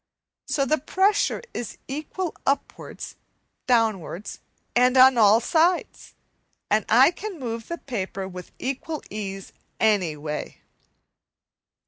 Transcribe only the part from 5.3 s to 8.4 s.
sides, and I can move the paper